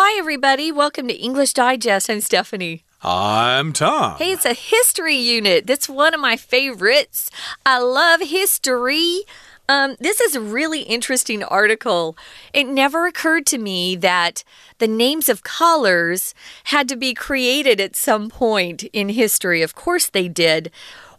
[0.00, 0.70] Hi, everybody.
[0.70, 2.08] Welcome to English Digest.
[2.08, 2.84] I'm Stephanie.
[3.02, 4.16] I'm Tom.
[4.16, 5.66] Hey, it's a history unit.
[5.66, 7.32] That's one of my favorites.
[7.66, 9.22] I love history.
[9.68, 12.16] Um, this is a really interesting article.
[12.52, 14.44] It never occurred to me that
[14.78, 19.62] the names of colors had to be created at some point in history.
[19.62, 20.70] Of course, they did.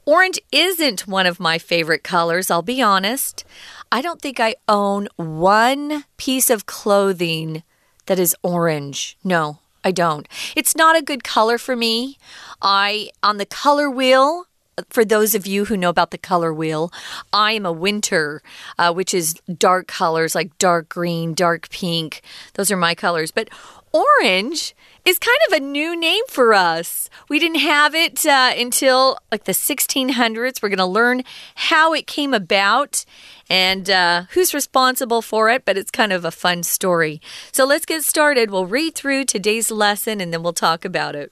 [0.06, 3.44] Orange isn't one of my favorite colors, I'll be honest.
[3.92, 7.64] I don't think I own one piece of clothing
[8.10, 9.18] that is orange.
[9.24, 10.28] No, I don't.
[10.56, 12.18] It's not a good color for me.
[12.60, 14.46] I, on the color wheel,
[14.90, 16.92] for those of you who know about the color wheel,
[17.32, 18.42] I am a winter,
[18.80, 22.24] uh, which is dark colors like dark green, dark pink.
[22.56, 23.30] Those are my colors.
[23.30, 23.50] But
[23.92, 24.76] orange
[25.10, 27.10] is kind of a new name for us.
[27.30, 30.62] We didn't have it uh, until like the 1600s.
[30.62, 31.24] We're going to learn
[31.56, 33.06] how it came about
[33.50, 37.22] and uh, who's responsible for it, but it's kind of a fun story.
[37.52, 38.52] So let's get started.
[38.52, 41.32] We'll read through today's lesson and then we'll talk about it.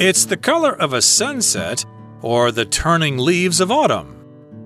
[0.00, 1.84] It's the color of a sunset
[2.22, 4.14] or the turning leaves of autumn.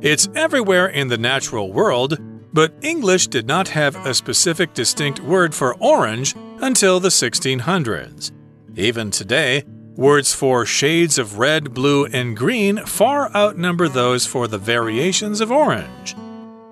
[0.02, 2.16] It's everywhere in the natural world,
[2.52, 8.32] but English did not have a specific distinct word for orange until the 1600s.
[8.76, 9.64] Even today,
[9.96, 15.50] words for shades of red, blue, and green far outnumber those for the variations of
[15.50, 16.14] orange.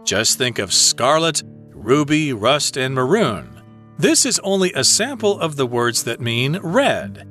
[0.04, 1.42] Just think of scarlet,
[1.74, 3.60] ruby, rust, and maroon.
[3.98, 7.26] This is only a sample of the words that mean red.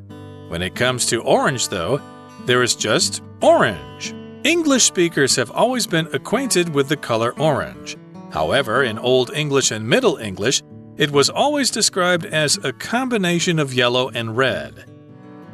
[0.49, 1.99] When it comes to orange, though,
[2.45, 4.13] there is just orange.
[4.43, 7.97] English speakers have always been acquainted with the color orange.
[8.31, 10.61] However, in Old English and Middle English,
[10.97, 14.85] it was always described as a combination of yellow and red.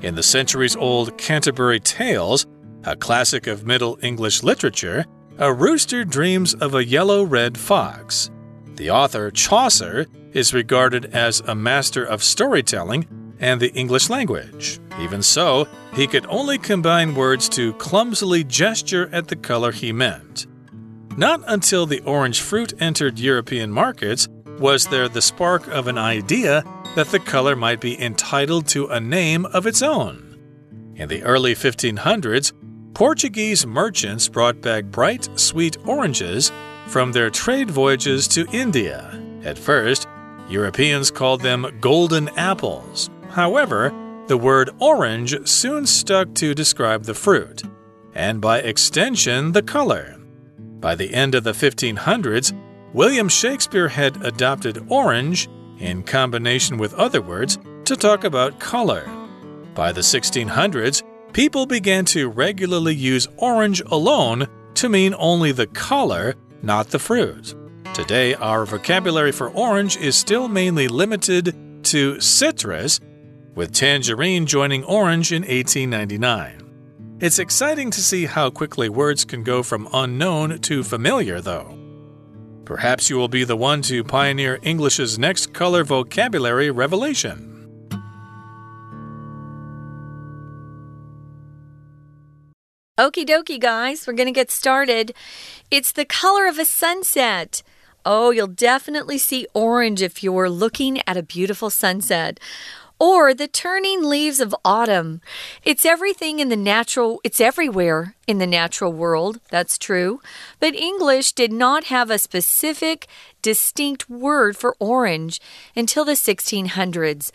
[0.02, 2.46] In the centuries old Canterbury Tales,
[2.84, 5.06] a classic of Middle English literature,
[5.38, 8.30] a rooster dreams of a yellow red fox.
[8.76, 13.08] The author, Chaucer, is regarded as a master of storytelling
[13.40, 14.80] and the English language.
[15.00, 20.48] Even so, he could only combine words to clumsily gesture at the color he meant.
[21.18, 24.28] Not until the orange fruit entered European markets
[24.60, 26.64] was there the spark of an idea
[26.96, 30.38] that the color might be entitled to a name of its own.
[30.96, 32.54] In the early 1500s,
[32.94, 36.52] Portuguese merchants brought back bright, sweet oranges
[36.88, 39.22] from their trade voyages to India.
[39.44, 40.08] At first,
[40.50, 43.10] Europeans called them golden apples.
[43.30, 43.94] However,
[44.28, 47.64] the word orange soon stuck to describe the fruit,
[48.14, 50.15] and by extension, the color.
[50.86, 52.54] By the end of the 1500s,
[52.94, 59.04] William Shakespeare had adopted orange, in combination with other words, to talk about color.
[59.74, 61.02] By the 1600s,
[61.34, 67.56] people began to regularly use orange alone to mean only the color, not the fruit.
[67.96, 73.00] Today, our vocabulary for orange is still mainly limited to citrus
[73.56, 76.65] with tangerine joining orange in 1899.
[77.22, 81.78] It's exciting to see how quickly words can go from unknown to familiar, though.
[82.66, 87.54] Perhaps you will be the one to pioneer English's next color vocabulary revelation.
[93.00, 95.14] Okie dokie, guys, we're going to get started.
[95.72, 97.64] It's the color of a sunset.
[98.06, 102.42] Oh, you'll definitely see orange if you're looking at a beautiful sunset
[103.00, 105.22] or the turning leaves of autumn.
[105.64, 110.22] It's everything in the natural, it's everywhere in the natural world, that's true.
[110.60, 113.08] But English did not have a specific,
[113.42, 115.42] distinct word for orange
[115.76, 117.32] until the 1600s.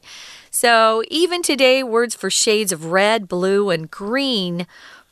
[0.51, 4.67] So even today, words for shades of red, blue, and green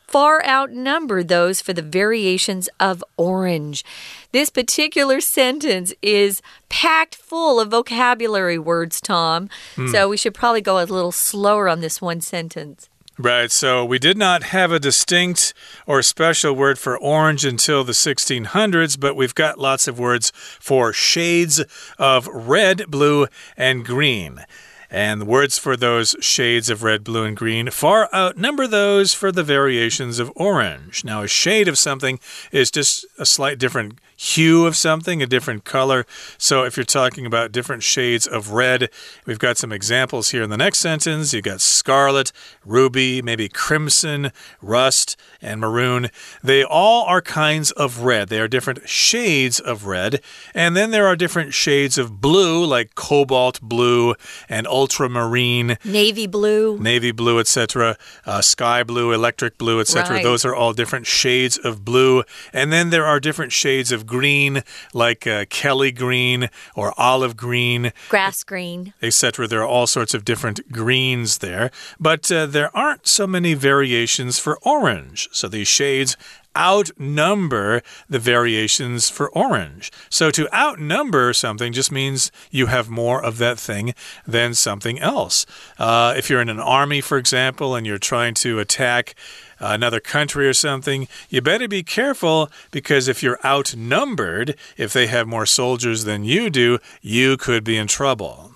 [0.08, 3.84] far outnumber those for the variations of orange.
[4.32, 9.48] This particular sentence is packed full of vocabulary words, Tom.
[9.76, 9.92] Mm.
[9.92, 12.88] So we should probably go a little slower on this one sentence.
[13.20, 15.52] Right, so we did not have a distinct
[15.88, 20.30] or special word for orange until the 1600s, but we've got lots of words
[20.60, 21.60] for shades
[21.98, 23.26] of red, blue,
[23.56, 24.44] and green.
[24.90, 29.30] And the words for those shades of red, blue, and green far outnumber those for
[29.30, 31.04] the variations of orange.
[31.04, 32.18] Now, a shade of something
[32.52, 36.04] is just a slight different hue of something, a different color.
[36.38, 38.90] So if you're talking about different shades of red,
[39.26, 41.32] we've got some examples here in the next sentence.
[41.32, 42.32] You've got scarlet,
[42.64, 46.08] ruby, maybe crimson, rust, and maroon.
[46.42, 48.28] They all are kinds of red.
[48.28, 50.20] They are different shades of red.
[50.52, 54.16] And then there are different shades of blue, like cobalt blue
[54.48, 60.16] and ultramarine, navy blue, navy blue, etc., uh, sky blue, electric blue, etc.
[60.16, 60.22] Right.
[60.22, 62.22] Those are all different shades of blue.
[62.52, 64.62] And then there are different shades of green,
[64.94, 68.94] like uh, Kelly green or olive green, grass green.
[69.02, 69.48] etc.
[69.48, 74.38] There are all sorts of different greens there, but uh, there aren't so many variations
[74.38, 75.28] for orange.
[75.32, 76.16] So these shades
[76.58, 79.92] outnumber the variations for orange.
[80.10, 83.94] So to outnumber something just means you have more of that thing
[84.26, 85.46] than something else.
[85.78, 89.14] Uh, if you're in an army, for example, and you're trying to attack
[89.60, 95.26] another country or something, you better be careful because if you're outnumbered, if they have
[95.26, 98.47] more soldiers than you do, you could be in trouble.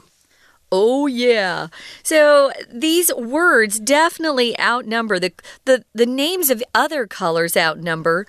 [0.74, 1.68] Oh yeah.
[2.02, 5.32] So these words definitely outnumber the
[5.66, 8.26] the the names of other colors outnumber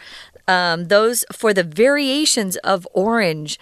[0.48, 3.58] um, those for the variations of orange.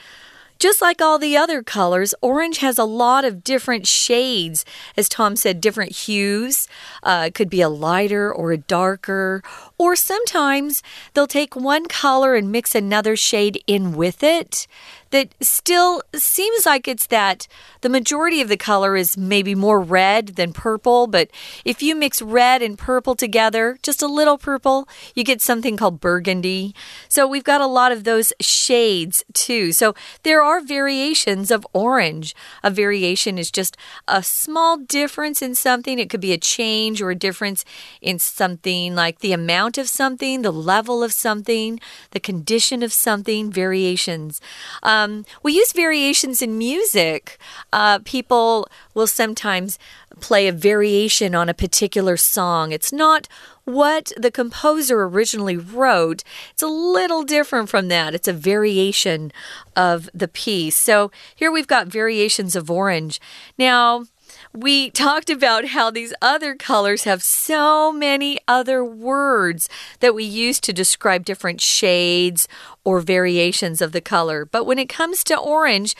[0.57, 4.63] Just like all the other colors, orange has a lot of different shades.
[4.95, 6.67] As Tom said, different hues.
[7.01, 9.41] Uh, it could be a lighter or a darker.
[9.81, 10.83] Or sometimes
[11.15, 14.67] they'll take one color and mix another shade in with it
[15.09, 17.47] that still seems like it's that
[17.81, 21.29] the majority of the color is maybe more red than purple, but
[21.65, 25.99] if you mix red and purple together, just a little purple, you get something called
[25.99, 26.73] burgundy.
[27.09, 29.73] So we've got a lot of those shades too.
[29.73, 29.93] So
[30.23, 32.33] there are variations of orange.
[32.63, 33.75] A variation is just
[34.07, 35.99] a small difference in something.
[35.99, 37.65] It could be a change or a difference
[37.99, 41.79] in something like the amount of something, the level of something,
[42.12, 44.41] the condition of something, variations.
[44.83, 47.38] Um, we use variations in music.
[47.71, 49.79] Uh, people will sometimes
[50.19, 52.71] play a variation on a particular song.
[52.71, 53.27] It's not
[53.63, 56.24] what the composer originally wrote.
[56.51, 58.13] It's a little different from that.
[58.13, 59.31] It's a variation
[59.75, 60.77] of the piece.
[60.77, 63.21] So here we've got variations of orange.
[63.57, 64.06] Now,
[64.53, 69.69] we talked about how these other colors have so many other words
[69.99, 72.47] that we use to describe different shades
[72.83, 74.45] or variations of the color.
[74.45, 75.95] But when it comes to orange,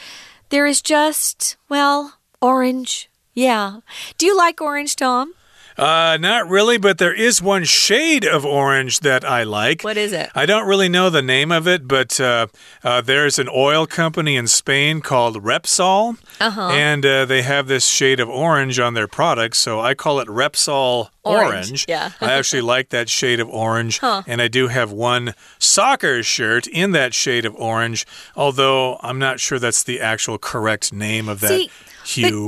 [0.50, 3.10] there is just, well, orange.
[3.34, 3.80] Yeah.
[4.18, 5.34] Do you like orange, Tom?
[5.78, 9.84] Uh, not really, but there is one shade of orange that I like.
[9.84, 10.30] What is it?
[10.36, 12.48] I don't really know the name of it, but uh,
[12.84, 16.70] uh, there's an oil company in Spain called Repsol, uh-huh.
[16.72, 20.28] and uh, they have this shade of orange on their products, so I call it
[20.28, 21.86] Repsol Orange, orange.
[21.88, 22.12] yeah.
[22.22, 24.24] I actually like that shade of orange, Huh.
[24.28, 29.40] and I do have one soccer shirt in that shade of orange, although I'm not
[29.40, 31.70] sure that's the actual correct name of that See,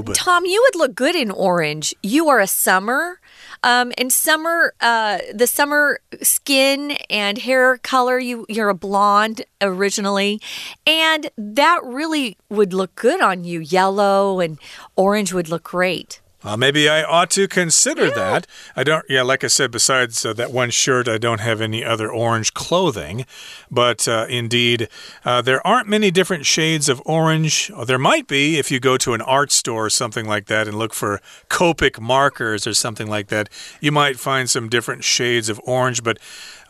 [0.03, 1.93] But, Tom, you would look good in orange.
[2.01, 3.19] You are a summer.
[3.63, 10.41] Um, and summer, uh, the summer skin and hair color, you you're a blonde originally,
[10.85, 13.61] and that really would look good on you.
[13.61, 14.59] Yellow and
[14.97, 16.19] orange would look great.
[16.43, 18.45] Uh, maybe I ought to consider that.
[18.75, 21.83] I don't, yeah, like I said, besides uh, that one shirt, I don't have any
[21.85, 23.25] other orange clothing.
[23.71, 24.89] But uh, indeed,
[25.23, 27.71] uh, there aren't many different shades of orange.
[27.73, 30.67] Uh, There might be if you go to an art store or something like that
[30.67, 33.49] and look for Copic markers or something like that.
[33.79, 36.17] You might find some different shades of orange, but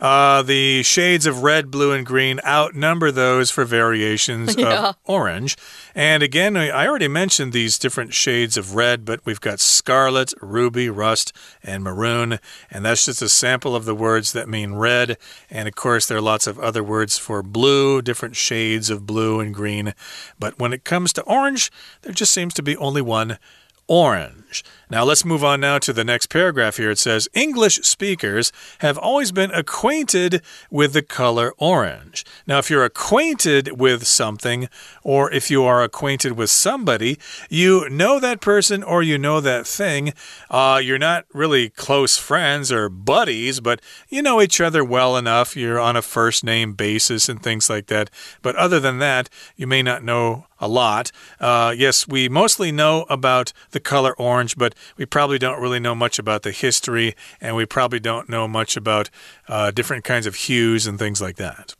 [0.04, 4.88] uh, the shades of red, blue, and green outnumber those for variations Yeah.
[4.90, 5.56] of orange.
[5.94, 10.34] And again, I I already mentioned these different shades of red, but we've got scarlet,
[10.42, 12.38] ruby, rust, and maroon.
[12.70, 15.16] And that's just a sample of the words that mean red.
[15.50, 19.40] And of course, there are lots of other words for blue, different shades of blue
[19.40, 19.94] and green.
[20.38, 23.38] But when it comes to orange, there just seems to be only one
[23.86, 24.43] orange.
[24.90, 26.90] Now let's move on now to the next paragraph here.
[26.90, 32.24] It says English speakers have always been acquainted with the color orange.
[32.46, 34.68] Now, if you're acquainted with something,
[35.02, 37.18] or if you are acquainted with somebody,
[37.48, 40.12] you know that person or you know that thing.
[40.50, 45.56] Uh, you're not really close friends or buddies, but you know each other well enough.
[45.56, 48.10] You're on a first name basis and things like that.
[48.42, 51.10] But other than that, you may not know a lot.
[51.40, 55.94] Uh, yes, we mostly know about the color orange, but we probably don't really know
[55.94, 59.08] much about the history, and we probably don't know much about
[59.48, 61.74] uh, different kinds of hues and things like that.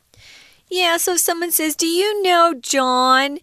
[0.71, 3.39] Yeah, so if someone says, Do you know John?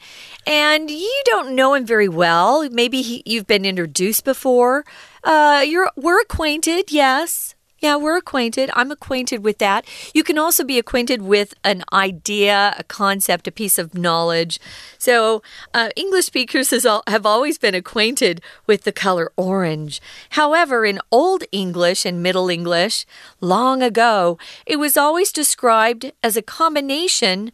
[0.48, 2.68] And you don't know him very well.
[2.70, 4.84] Maybe he, you've been introduced before.
[5.24, 7.56] Uh, you're, we're acquainted, yes.
[7.82, 8.70] Yeah, we're acquainted.
[8.76, 9.88] I'm acquainted with that.
[10.14, 14.60] You can also be acquainted with an idea, a concept, a piece of knowledge.
[15.00, 15.42] So,
[15.74, 20.00] uh, English speakers have always been acquainted with the color orange.
[20.32, 23.08] However, in Old English and Middle English,
[23.40, 27.52] long ago, it was always described as a combination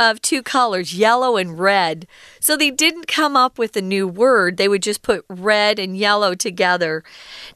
[0.00, 2.06] of two colors, yellow and red.
[2.40, 4.56] So they didn't come up with a new word.
[4.56, 7.02] They would just put red and yellow together.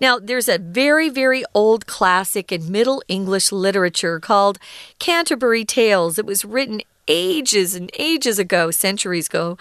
[0.01, 4.59] Now, there's a very, very old classic in Middle English literature called
[4.99, 6.19] Canterbury Tales.
[6.19, 9.59] It was written ages and ages ago, centuries ago,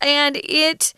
[0.00, 0.94] and it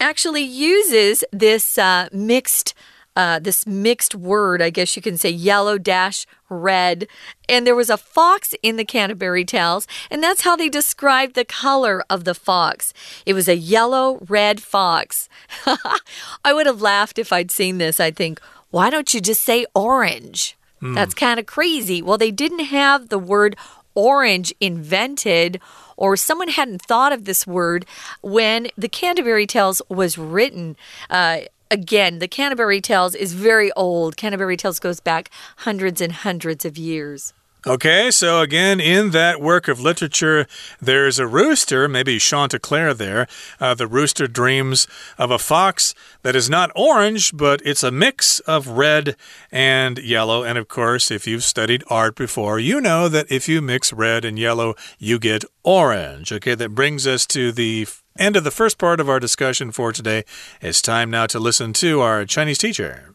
[0.00, 2.74] actually uses this uh, mixed
[3.16, 7.08] uh, this mixed word, I guess you can say yellow dash red.
[7.48, 11.44] And there was a fox in the Canterbury Tales, and that's how they described the
[11.44, 12.92] color of the fox.
[13.24, 15.28] It was a yellow red fox.
[16.44, 17.98] I would have laughed if I'd seen this.
[17.98, 20.56] I think, why don't you just say orange?
[20.82, 20.94] Mm.
[20.94, 22.02] That's kind of crazy.
[22.02, 23.56] Well, they didn't have the word
[23.94, 25.58] orange invented
[25.96, 27.86] or someone hadn't thought of this word
[28.20, 30.76] when the Canterbury Tales was written.
[31.08, 34.16] Uh, again, the Canterbury Tales is very old.
[34.16, 37.32] Canterbury Tales goes back hundreds and hundreds of years.
[37.66, 40.46] Okay, so again, in that work of literature,
[40.80, 43.26] there's a rooster, maybe Chanticleer there.
[43.58, 44.86] Uh, the rooster dreams
[45.18, 45.92] of a fox
[46.22, 49.16] that is not orange, but it's a mix of red
[49.50, 50.44] and yellow.
[50.44, 54.24] And of course, if you've studied art before, you know that if you mix red
[54.24, 56.30] and yellow, you get orange.
[56.30, 59.91] Okay, that brings us to the end of the first part of our discussion for
[59.91, 60.23] today.
[60.61, 63.13] It's time now to listen to our Chinese teacher.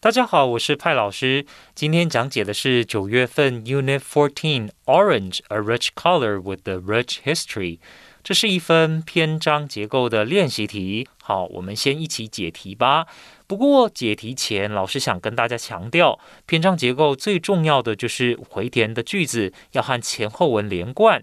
[0.00, 1.46] 大家好，我是派老师。
[1.76, 7.78] 今天讲解的是九月份 Unit Fourteen Orange, a rich color with the rich history。
[8.24, 11.08] 这是一份篇章结构的练习题。
[11.22, 13.06] 好，我们先一起解题吧。
[13.46, 21.22] 不过解题前，老师想跟大家强调，篇章结构最重要的就是回填的句子要和前后文连贯，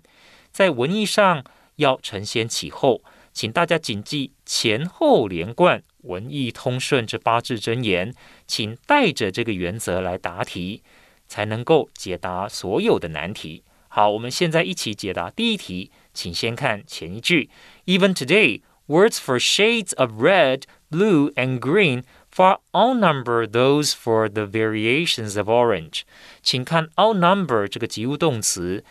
[0.52, 1.44] 在文意上
[1.77, 3.03] 要承先启后。
[3.33, 8.15] 请大家谨记前后连贯、文意通顺这八字真言，
[8.47, 10.85] 请带着这个原则来答题，
[11.27, 13.65] 才能够解答所有的难题。
[13.89, 17.51] 好，我们现在一起解答第一题，请先看前一句
[17.87, 25.37] ：Even today, words for shades of red, blue, and green far outnumber those for the variations
[25.37, 26.03] of orange。
[26.41, 28.85] 请看 outnumber 这个及物动词。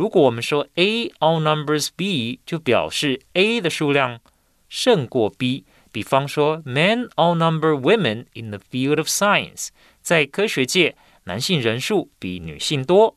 [0.00, 4.20] 如果我们说 A outnumbers B，就表示 A 的数量
[4.66, 5.66] 胜过 B。
[5.92, 9.68] 比方说，Men outnumber women in the field of science，
[10.00, 13.14] 在科学界，男性人数比女性多。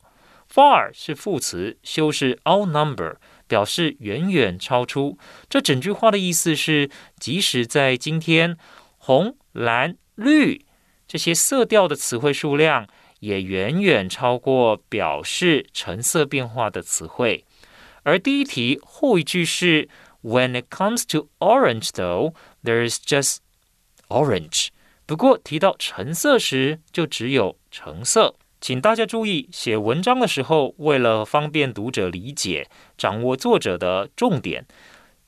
[0.54, 3.16] Far 是副词，修饰 outnumber，
[3.48, 5.18] 表示远远超出。
[5.48, 8.58] 这整句话的意思是，即使在今天，
[8.98, 10.66] 红、蓝、绿
[11.08, 12.86] 这些色调的词汇数量。
[13.24, 17.46] 也远远超过表示成色变化的词汇。
[18.04, 19.88] 而第一题后一句是
[20.22, 23.38] When it comes to orange, though, there's just
[24.10, 24.68] orange。
[25.06, 28.36] 不过提到橙色时，就只有橙色。
[28.60, 34.66] 请大家注意，写文章的时候，为了方便读者理解，掌握作者的重点，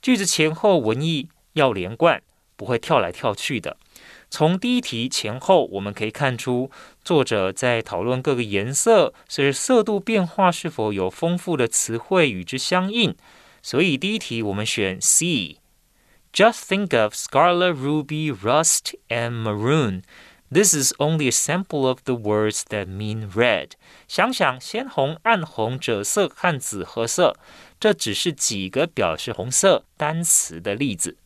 [0.01, 2.21] 句子前后文意要连贯，
[2.57, 3.77] 不会跳来跳去的。
[4.29, 6.71] 从第一题前后，我们可以看出，
[7.04, 13.16] 作者在讨论各个颜色随着色度变化是否有丰富的词汇与之相应。
[13.62, 20.02] 所以第一题我们选 C。Just think of scarlet, ruby, rust, and maroon.
[20.52, 23.70] This is only a sample of the words that mean red.
[24.08, 27.36] 想想鲜红、暗红、赭色和紫褐色，
[27.78, 31.16] 这只是几个表示红色单词的例子。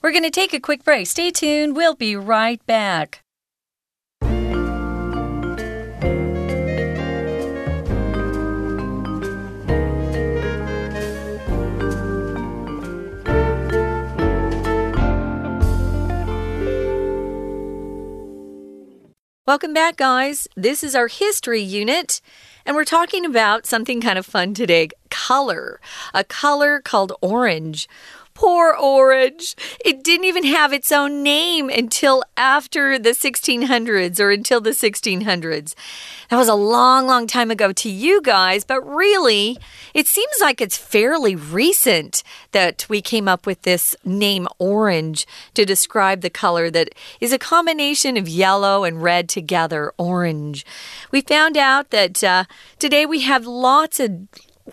[0.00, 1.06] We're going to take a quick break.
[1.06, 1.72] Stay tuned.
[1.72, 3.20] We'll be right back.
[19.45, 20.47] Welcome back, guys.
[20.55, 22.21] This is our history unit,
[22.65, 25.81] and we're talking about something kind of fun today color.
[26.13, 27.89] A color called orange.
[28.33, 29.55] Poor orange.
[29.85, 35.75] It didn't even have its own name until after the 1600s or until the 1600s.
[36.29, 39.59] That was a long, long time ago to you guys, but really,
[39.93, 42.23] it seems like it's fairly recent
[42.53, 46.89] that we came up with this name orange to describe the color that
[47.21, 50.65] is a combination of yellow and red together, orange.
[51.11, 52.45] We found out that uh,
[52.79, 54.27] today we have lots of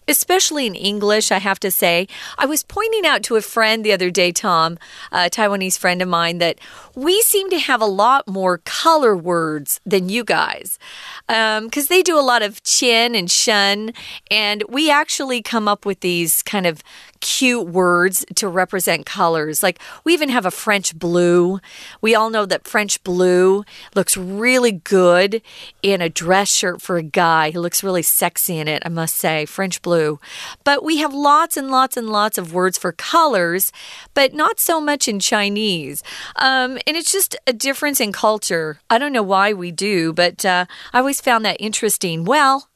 [0.06, 2.06] especially in English, I have to say.
[2.38, 4.78] I was pointing out to a friend the other day, Tom,
[5.12, 6.58] a Taiwanese friend of mine, that
[6.94, 10.78] we seem to have a lot more color words than you guys
[11.26, 13.92] because um, they do a lot of qian and shen,
[14.30, 16.82] and we actually come up with these kind of
[17.20, 19.62] cute words to represent colors.
[19.62, 21.60] Like we even have a French blue.
[22.00, 25.42] We all know that French blue looks really good
[25.82, 27.50] in a dress shirt for a guy.
[27.50, 29.46] He looks really sexy in it, I must say.
[29.46, 30.18] French blue.
[30.64, 33.72] But we have lots and lots and lots of words for colors,
[34.14, 36.02] but not so much in Chinese.
[36.36, 38.80] Um, and it's just a difference in culture.
[38.88, 42.24] I don't know why we do, but uh, I always found that interesting.
[42.24, 42.68] Well,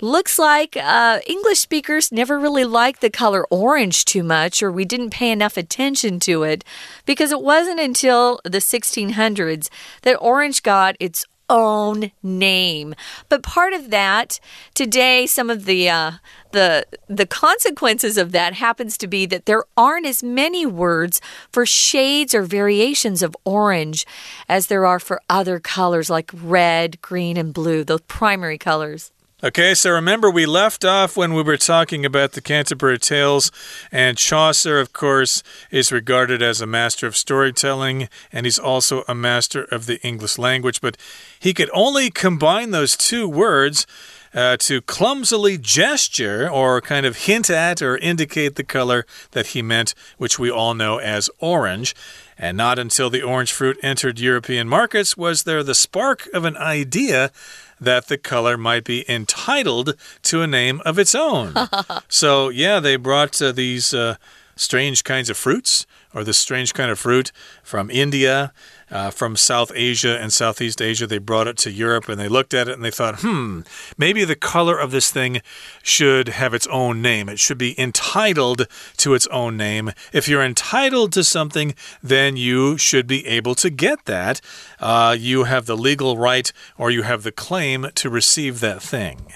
[0.00, 4.84] Looks like uh, English speakers never really liked the color orange too much, or we
[4.84, 6.64] didn't pay enough attention to it,
[7.06, 9.70] because it wasn't until the 1600s
[10.02, 12.94] that orange got its own name.
[13.28, 14.38] But part of that
[14.74, 16.12] today, some of the uh,
[16.52, 21.64] the the consequences of that happens to be that there aren't as many words for
[21.64, 24.06] shades or variations of orange
[24.48, 29.12] as there are for other colors like red, green, and blue, those primary colors.
[29.44, 33.52] Okay, so remember we left off when we were talking about the Canterbury Tales,
[33.92, 39.14] and Chaucer, of course, is regarded as a master of storytelling, and he's also a
[39.14, 40.96] master of the English language, but
[41.38, 43.86] he could only combine those two words.
[44.34, 49.62] Uh, to clumsily gesture or kind of hint at or indicate the color that he
[49.62, 51.94] meant, which we all know as orange.
[52.36, 56.54] And not until the orange fruit entered European markets was there the spark of an
[56.58, 57.30] idea
[57.80, 61.54] that the color might be entitled to a name of its own.
[62.08, 64.16] so, yeah, they brought uh, these uh,
[64.56, 68.52] strange kinds of fruits, or this strange kind of fruit from India
[68.90, 71.06] uh, from South Asia and Southeast Asia.
[71.06, 73.60] They brought it to Europe and they looked at it and they thought, hmm,
[73.96, 75.40] maybe the color of this thing
[75.82, 77.28] should have its own name.
[77.28, 78.66] It should be entitled
[78.98, 79.92] to its own name.
[80.12, 84.40] If you're entitled to something, then you should be able to get that.
[84.78, 89.32] Uh, you have the legal right or you have the claim to receive that thing.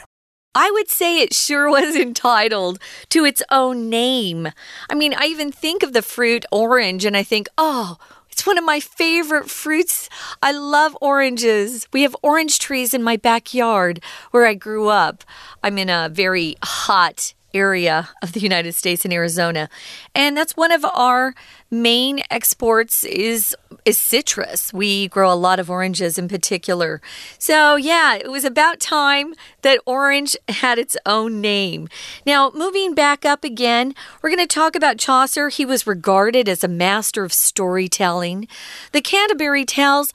[0.54, 2.80] I would say it sure was entitled
[3.10, 4.48] to its own name.
[4.88, 7.96] I mean, I even think of the fruit orange and I think, oh,
[8.40, 10.08] it's one of my favorite fruits.
[10.42, 11.86] I love oranges.
[11.92, 15.24] We have orange trees in my backyard where I grew up.
[15.62, 19.68] I'm in a very hot area of the United States in Arizona.
[20.14, 21.34] And that's one of our
[21.70, 24.72] main exports is is citrus.
[24.72, 27.00] We grow a lot of oranges in particular.
[27.38, 31.88] So, yeah, it was about time that orange had its own name.
[32.26, 35.48] Now, moving back up again, we're going to talk about Chaucer.
[35.48, 38.48] He was regarded as a master of storytelling.
[38.92, 40.12] The Canterbury Tales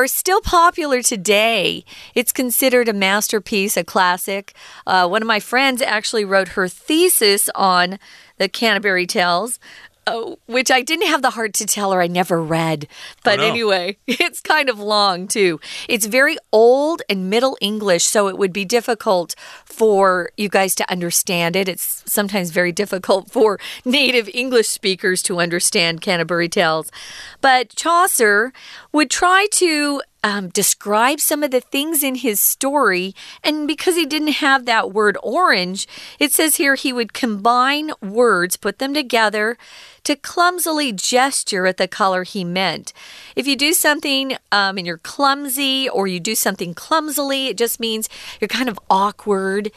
[0.00, 1.84] are still popular today.
[2.14, 4.54] It's considered a masterpiece, a classic.
[4.86, 7.98] Uh, one of my friends actually wrote her thesis on
[8.38, 9.58] the Canterbury Tales.
[10.10, 12.88] Uh, which I didn't have the heart to tell her I never read.
[13.22, 13.48] But oh, no.
[13.48, 15.60] anyway, it's kind of long too.
[15.88, 20.90] It's very old and Middle English, so it would be difficult for you guys to
[20.90, 21.68] understand it.
[21.68, 26.90] It's sometimes very difficult for native English speakers to understand Canterbury Tales.
[27.40, 28.52] But Chaucer
[28.92, 33.14] would try to um, describe some of the things in his story.
[33.42, 38.56] And because he didn't have that word orange, it says here he would combine words,
[38.56, 39.56] put them together
[40.04, 42.92] to clumsily gesture at the color he meant.
[43.36, 47.80] If you do something um, and you're clumsy or you do something clumsily, it just
[47.80, 48.08] means
[48.40, 49.70] you're kind of awkward.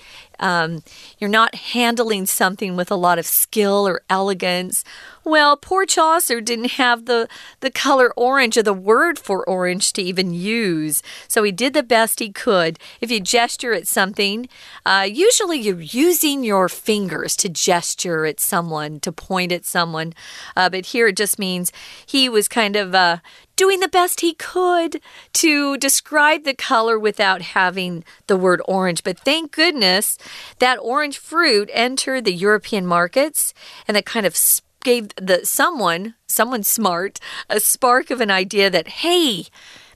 [0.44, 0.84] Um,
[1.20, 4.84] you're not handling something with a lot of skill or elegance.
[5.24, 7.30] Well, poor Chaucer didn't have the,
[7.62, 11.02] the color orange or the word for orange to even use.
[11.30, 12.78] So he did the best he could.
[13.00, 14.50] If you gesture at something,
[14.86, 20.14] uh, usually you're using your fingers to gesture at someone, to point at someone.
[20.58, 21.72] Uh, but here it just means
[22.06, 23.20] he was kind of uh,
[23.56, 25.00] doing the best he could
[25.34, 29.04] to describe the color without having the word orange.
[29.04, 30.18] But thank goodness
[30.60, 33.54] that orange fruit entered the European markets
[33.88, 34.36] and that kind of
[34.84, 39.46] gave the someone, someone smart, a spark of an idea that, hey,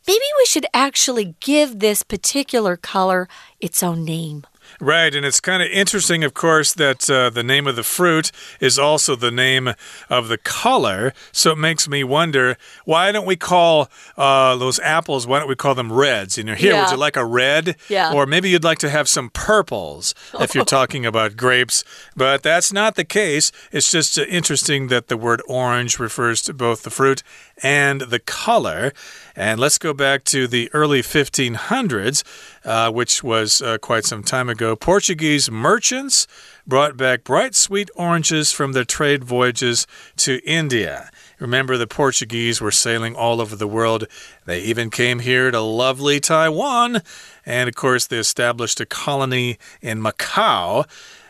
[0.07, 3.27] maybe we should actually give this particular color
[3.59, 4.45] its own name.
[4.79, 8.31] Right, and it's kind of interesting, of course, that uh, the name of the fruit
[8.59, 9.73] is also the name
[10.07, 11.13] of the color.
[11.31, 15.25] So it makes me wonder why don't we call uh, those apples?
[15.25, 16.37] Why don't we call them reds?
[16.37, 16.83] You know, here, yeah.
[16.83, 17.75] would you like a red?
[17.89, 18.13] Yeah.
[18.13, 21.83] Or maybe you'd like to have some purples if you're talking about grapes.
[22.15, 23.51] But that's not the case.
[23.71, 27.23] It's just uh, interesting that the word orange refers to both the fruit
[27.63, 28.93] and the color.
[29.39, 32.23] And let's go back to the early 1500s,
[32.65, 34.75] uh, which was uh, quite some time ago.
[34.75, 36.25] Portuguese merchants
[36.65, 41.11] brought back bright sweet oranges from their trade voyages to India.
[41.37, 44.05] Remember, the Portuguese were sailing all over the world.
[44.45, 47.03] They even came here to lovely Taiwan.
[47.45, 50.87] And of course, they established a colony in Macau.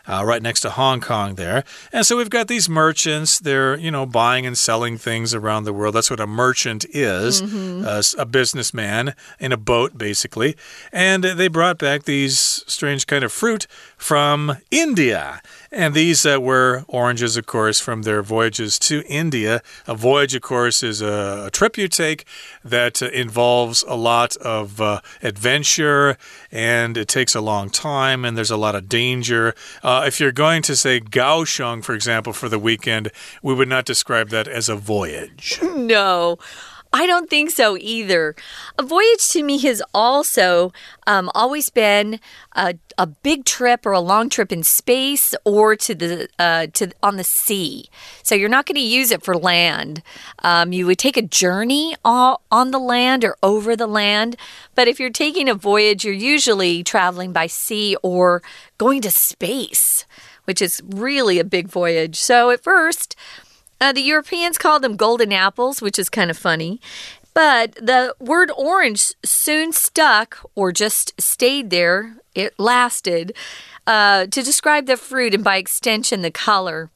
[0.08, 1.62] Uh, right next to Hong Kong there.
[1.92, 3.38] And so we've got these merchants.
[3.38, 5.94] They're, you know, buying and selling things around the world.
[5.94, 7.84] That's what a merchant is mm -hmm.
[7.86, 10.56] uh, a businessman in a boat, basically.
[10.92, 13.66] And they brought back these strange kind of fruit
[13.96, 15.40] from India.
[15.70, 19.60] And these uh, were oranges, of course, from their voyages to India.
[19.86, 22.24] A voyage, of course, is a, a trip you take
[22.64, 26.16] that uh, involves a lot of uh, adventure
[26.50, 29.54] and it takes a long time and there's a lot of danger.
[29.82, 33.10] Uh, if you're going to say Kaohsiung, for example, for the weekend,
[33.42, 35.60] we would not describe that as a voyage.
[35.78, 36.38] No.
[36.92, 38.34] I don't think so either.
[38.78, 40.72] A voyage to me has also
[41.06, 42.18] um, always been
[42.54, 46.90] a, a, big trip or a long trip in space or to the uh, to
[47.02, 47.90] on the sea.
[48.22, 50.02] So you're not going to use it for land.
[50.40, 54.36] Um, you would take a journey on the land or over the land.
[54.74, 58.42] But if you're taking a voyage, you're usually traveling by sea or
[58.78, 60.06] going to space,
[60.44, 62.16] which is really a big voyage.
[62.16, 63.14] So at first.
[63.80, 66.80] Uh, the Europeans called them golden apples, which is kind of funny.
[67.34, 72.16] But the word orange soon stuck or just stayed there.
[72.34, 73.36] It lasted
[73.86, 76.90] uh, to describe the fruit and by extension the color.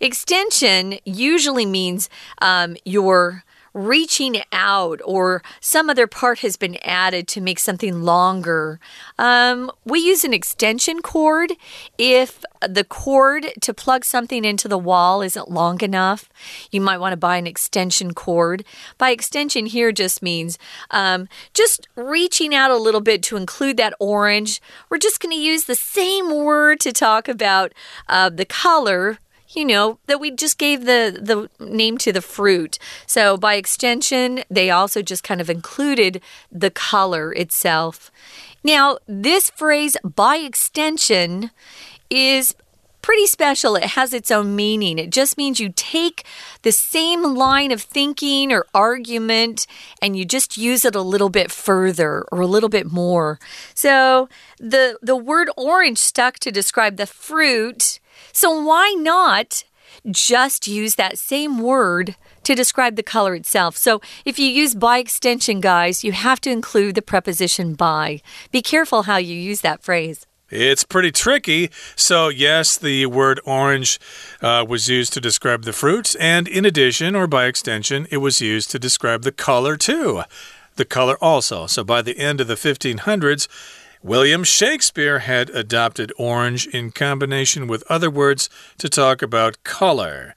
[0.00, 2.08] Extension usually means
[2.40, 8.78] um, your reaching out or some other part has been added to make something longer.
[9.18, 11.52] Um, we use an extension cord
[11.98, 16.28] if the cord to plug something into the wall isn't long enough.
[16.70, 18.64] You might want to buy an extension cord.
[18.98, 20.58] By extension, here just means
[20.90, 24.60] um, just reaching out a little bit to include that orange.
[24.90, 27.72] We're just going to use the same word to talk about
[28.08, 29.18] uh, the color
[29.54, 32.78] you know, that we just gave the, the name to the fruit.
[33.06, 38.10] So by extension, they also just kind of included the color itself.
[38.64, 41.50] Now, this phrase by extension
[42.08, 42.54] is
[43.02, 43.74] pretty special.
[43.74, 44.98] It has its own meaning.
[44.98, 46.24] It just means you take
[46.62, 49.66] the same line of thinking or argument
[50.00, 53.40] and you just use it a little bit further or a little bit more.
[53.74, 57.98] So the the word orange stuck to describe the fruit
[58.32, 59.64] so why not
[60.10, 63.76] just use that same word to describe the color itself?
[63.76, 68.20] So if you use by extension, guys, you have to include the preposition by.
[68.50, 70.26] Be careful how you use that phrase.
[70.52, 71.70] It's pretty tricky.
[71.96, 73.98] So, yes, the word orange
[74.42, 78.42] uh, was used to describe the fruit, and in addition, or by extension, it was
[78.42, 80.24] used to describe the color too.
[80.76, 81.66] The color also.
[81.66, 83.48] So, by the end of the 1500s,
[84.04, 90.34] William Shakespeare had adopted orange in combination with other words to talk about color.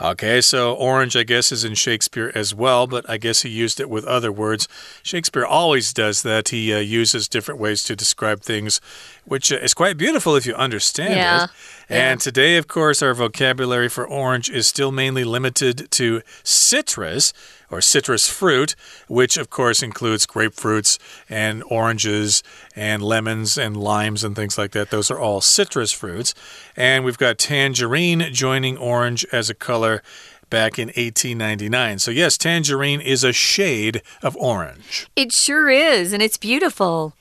[0.00, 3.78] Okay, so orange, I guess, is in Shakespeare as well, but I guess he used
[3.78, 4.66] it with other words.
[5.02, 6.48] Shakespeare always does that.
[6.48, 8.80] He uh, uses different ways to describe things,
[9.24, 11.44] which uh, is quite beautiful if you understand yeah.
[11.44, 11.50] it.
[11.88, 12.24] And yeah.
[12.24, 17.32] today, of course, our vocabulary for orange is still mainly limited to citrus
[17.74, 18.76] or citrus fruit,
[19.08, 22.42] which of course includes grapefruits and oranges
[22.76, 24.90] and lemons and limes and things like that.
[24.90, 26.34] Those are all citrus fruits.
[26.76, 30.02] And we've got tangerine joining orange as a color
[30.50, 31.98] back in 1899.
[31.98, 35.08] So, yes, tangerine is a shade of orange.
[35.16, 37.14] It sure is, and it's beautiful.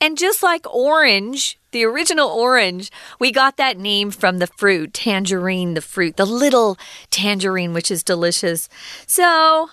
[0.00, 5.74] And just like orange, the original orange, we got that name from the fruit, tangerine,
[5.74, 6.78] the fruit, the little
[7.10, 8.66] tangerine, which is delicious.
[9.06, 9.68] So,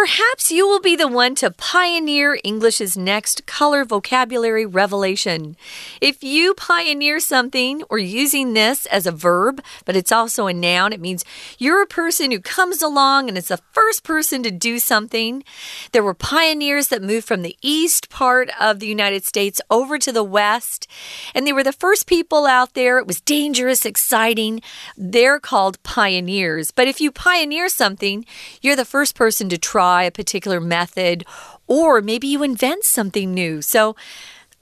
[0.00, 5.56] Perhaps you will be the one to pioneer English's next color vocabulary revelation.
[6.00, 10.92] If you pioneer something or using this as a verb, but it's also a noun,
[10.92, 11.24] it means
[11.58, 15.42] you're a person who comes along and is the first person to do something.
[15.90, 20.12] There were pioneers that moved from the east part of the United States over to
[20.12, 20.86] the west,
[21.34, 22.98] and they were the first people out there.
[22.98, 24.62] It was dangerous, exciting.
[24.96, 26.70] They're called pioneers.
[26.70, 28.24] But if you pioneer something,
[28.62, 31.23] you're the first person to try try a particular method,
[31.65, 33.61] or maybe you invent something new.
[33.61, 33.95] So,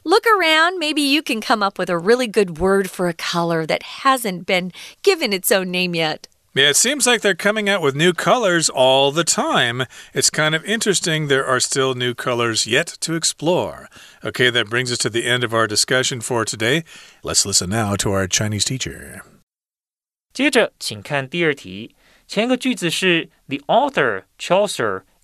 [0.04, 3.68] Look around, maybe you can come up with a really good word for a color
[3.68, 4.72] that hasn't been
[5.04, 6.28] given its own name yet.
[6.56, 9.86] Yeah, it seems like they're coming out with new colors all the time.
[10.12, 11.28] It's kind of interesting.
[11.28, 13.90] There are still new colors yet to explore.
[14.26, 16.84] Okay, that brings us to the end of our discussion for today.
[17.22, 19.22] Let's listen now to our Chinese teacher.
[20.34, 21.96] 接着，请看第二题。
[22.28, 25.04] 前一个句子是 The author Chaucer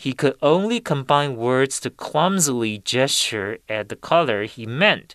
[0.00, 5.10] he could only combine words to clumsily gesture at the color he meant.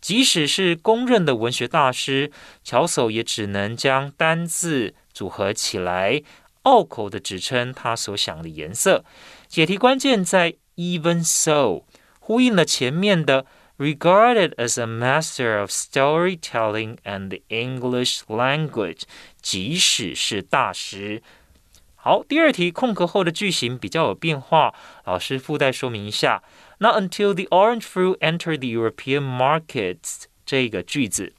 [0.00, 2.32] 即使是公认的文学大师，
[2.64, 6.22] 乔叟也只能将单字组合起来，
[6.62, 9.04] 拗口的指称他所想的颜色。
[9.46, 11.84] 解题关键在 even so，
[12.18, 13.46] 呼应了前面的
[13.78, 19.02] regarded as a master of storytelling and the English language，
[19.40, 21.22] 即使是大师。
[22.06, 26.42] 好，第二题空格后的句型比较有变化，老师附带说明一下。
[26.78, 31.32] 那 until the orange fruit entered the European markets 这个句子，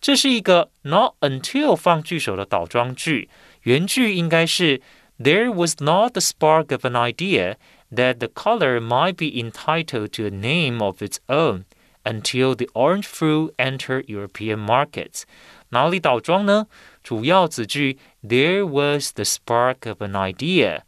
[0.00, 3.28] 这是一个 not until 放句首的倒装句，
[3.62, 4.80] 原句应该是
[5.18, 7.56] There was not the spark of an idea
[7.92, 11.64] that the color might be entitled to a name of its own
[12.04, 15.24] until the orange fruit entered European markets。
[15.70, 16.68] 哪里倒装呢？
[17.05, 20.81] 主要子句 There was the spark of an idea。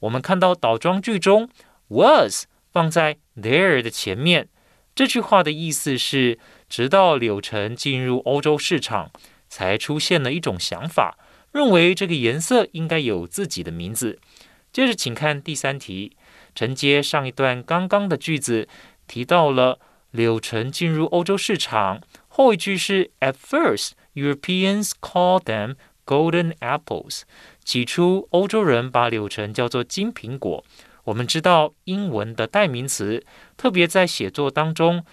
[0.00, 1.48] 我们看到倒装句中
[1.88, 4.50] was 放在 there 的前面。
[4.94, 6.38] 这句话的意思是，
[6.68, 9.10] 直到柳橙进入欧洲市场，
[9.48, 11.16] 才出现了一种想法，
[11.52, 14.18] 认为这个颜色应该有自己的名字。
[14.70, 16.14] 接着，请看第三题，
[16.54, 18.68] 承接上一段刚刚的句子，
[19.06, 23.92] 提到了柳橙进入欧洲市场，后一句是 At first。
[24.16, 27.22] Europeans call them golden apples。
[27.62, 30.64] 起初，欧洲人把柳橙叫做金苹果。
[31.04, 33.24] 我们知道，英文的代名词，
[33.56, 35.04] 特别在写作当中，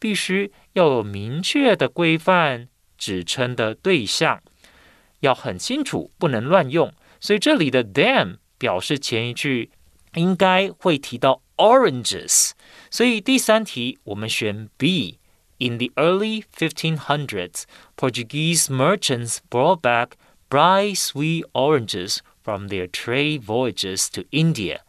[0.00, 4.42] 必须要有明确的规范指称的对象，
[5.20, 6.92] 要很清楚，不能乱用。
[7.20, 9.70] 所以这里的 them 表示前一句
[10.14, 12.50] 应该会提到 oranges。
[12.90, 15.18] 所以第三题我们选 B。
[15.59, 17.63] In the early 1500s,
[17.95, 20.17] Portuguese merchants brought back
[20.49, 24.79] bright sweet oranges from their trade voyages to India.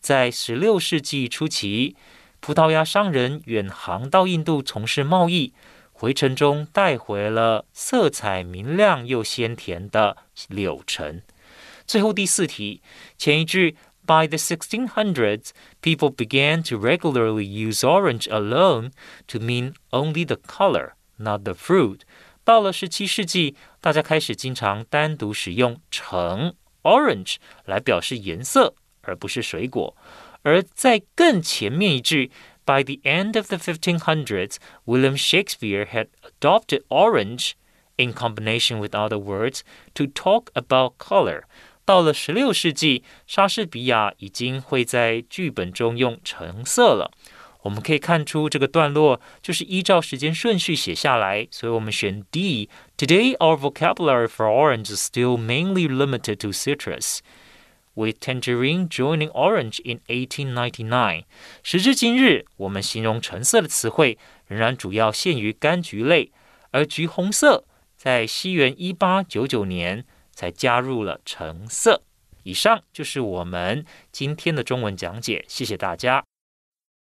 [0.00, 1.94] 在十六世纪初期，
[2.40, 5.52] 葡萄牙商人远航到印度从事贸易，
[5.92, 10.16] 回程中带回了色彩明亮又鲜甜的
[10.48, 11.22] 柳橙。
[11.86, 12.80] 最后第四题，
[13.18, 18.90] 前一句 by the 1600s, people began to regularly use orange alone
[19.26, 22.00] to mean only the color, not the fruit.
[22.44, 29.96] 到了十七世纪，大家开始经常单独使用橙 （orange） 来表示颜色，而不是水果。
[30.42, 32.30] 而在更前面一句，
[32.66, 37.52] By the end of the 1500s, William Shakespeare had adopted orange
[37.96, 39.60] in combination with other words
[39.94, 41.42] to talk about color.
[41.89, 47.09] 到了十六世纪，莎士比亚已经会在剧本中用橙色了。
[47.63, 52.69] 我们可以看出，这个段落就是依照时间顺序写下来，所以我们选 D。
[52.95, 57.21] Today, our vocabulary for orange is still mainly limited to citrus,
[57.95, 61.23] with tangerine joining orange in 1899.
[61.63, 66.31] 时至今日，我们形容橙色的词汇仍然主要限于柑橘类，
[66.69, 67.65] 而橘红色
[67.97, 70.05] 在西元一八九九年。
[70.38, 72.02] 才加入了橙色。
[72.42, 76.24] 以上就是我们今天的中文讲解，谢谢大家。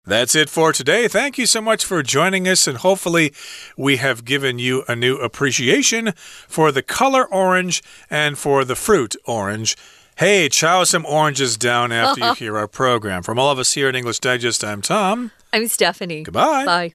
[0.06, 1.08] That's it for today.
[1.08, 3.32] Thank you so much for joining us, and hopefully,
[3.76, 6.14] we have given you a new appreciation
[6.48, 9.76] for the color orange and for the fruit orange.
[10.16, 13.22] Hey, chow some oranges down after you hear our program.
[13.22, 15.32] From all of us here at English Digest, I'm Tom.
[15.52, 16.22] I'm Stephanie.
[16.22, 16.64] Goodbye.
[16.64, 16.92] Bye.